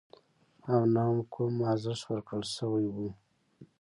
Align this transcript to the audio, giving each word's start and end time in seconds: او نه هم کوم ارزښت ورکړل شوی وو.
او 0.71 0.81
نه 0.93 1.01
هم 1.07 1.17
کوم 1.33 1.53
ارزښت 1.73 2.03
ورکړل 2.07 2.43
شوی 2.55 2.85
وو. 2.95 3.07